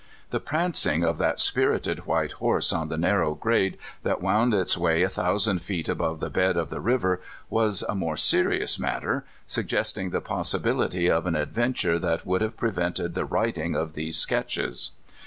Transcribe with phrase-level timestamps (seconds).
[0.31, 5.03] The prancing of that spirited white horse on the narrow grade that wound its way
[5.03, 10.09] a thousand feet above the bed of the river was a more serious matter, suggesting
[10.09, 14.89] the possibility of an adventure that would have prevented the writing of these Sketches.